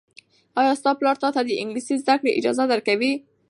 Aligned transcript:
ایا 0.59 0.73
ستا 0.79 0.91
پلار 0.99 1.15
تاته 1.23 1.41
د 1.45 1.51
انګلیسي 1.61 1.95
زده 2.03 2.15
کړې 2.19 2.31
اجازه 2.39 2.63
درکوي؟ 2.71 3.13